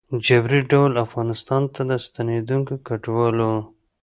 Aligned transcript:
ه 0.09 0.13
جبري 0.27 0.59
ډول 0.71 0.91
افغانستان 1.05 1.63
ته 1.73 1.81
د 1.89 1.91
ستنېدونکو 2.05 2.73
کډوالو 2.87 3.51